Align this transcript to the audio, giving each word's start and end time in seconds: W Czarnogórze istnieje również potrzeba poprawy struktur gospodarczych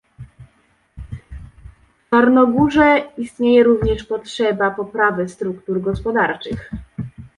W 1.97 2.09
Czarnogórze 2.09 3.01
istnieje 3.17 3.63
również 3.63 4.03
potrzeba 4.03 4.71
poprawy 4.71 5.29
struktur 5.29 5.81
gospodarczych 5.81 6.71